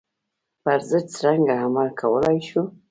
پر 0.63 0.79
ضد 0.89 1.05
څرنګه 1.15 1.55
عمل 1.65 1.89
کولای 2.01 2.37
شم. 2.47 2.67